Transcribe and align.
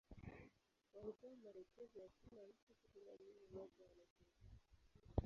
Walipewa 0.93 1.35
maelekezo 1.35 1.99
ya 1.99 2.07
kila 2.09 2.41
mtu 2.43 2.73
kutunga 2.81 3.11
nyimbo 3.17 3.43
moja 3.53 3.83
ya 3.85 3.95
mazingira. 3.95 4.29